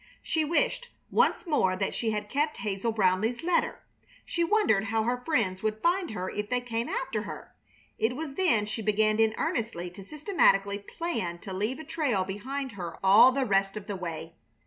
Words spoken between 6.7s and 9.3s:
after her. It was then she began